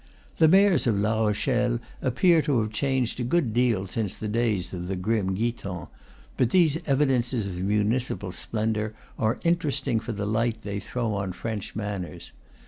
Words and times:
The 0.37 0.47
mayors 0.47 0.87
of 0.87 0.95
La 0.97 1.27
Rochelle 1.27 1.79
appear 2.01 2.41
to 2.41 2.59
have 2.61 2.71
changed 2.71 3.19
a 3.19 3.23
good 3.23 3.53
deal 3.53 3.85
since 3.85 4.15
the 4.15 4.27
days 4.27 4.73
of 4.73 4.87
the 4.87 4.95
grim 4.95 5.35
Guiton; 5.35 5.89
but 6.37 6.49
these 6.49 6.79
evidences 6.87 7.45
of 7.45 7.53
municipal 7.53 8.31
splendor 8.31 8.95
are 9.19 9.37
interesting 9.43 9.99
for 9.99 10.11
the 10.13 10.25
light 10.25 10.63
they 10.63 10.79
throw 10.79 11.13
on 11.13 11.33
French 11.33 11.75
manners. 11.75 12.31